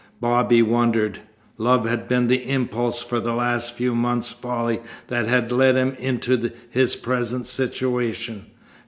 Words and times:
Bobby 0.19 0.63
wondered. 0.63 1.19
Love 1.59 1.87
had 1.87 2.07
been 2.07 2.25
the 2.25 2.49
impulse 2.49 3.03
for 3.03 3.19
the 3.19 3.35
last 3.35 3.75
few 3.75 3.93
months' 3.93 4.31
folly 4.31 4.79
that 5.09 5.27
had 5.27 5.51
led 5.51 5.75
him 5.75 5.95
into 5.99 6.49
his 6.71 6.95
present 6.95 7.45
situation. 7.45 8.47